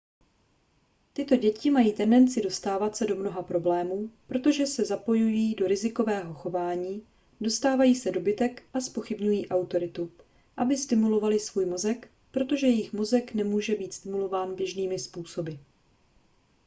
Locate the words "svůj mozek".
11.39-12.11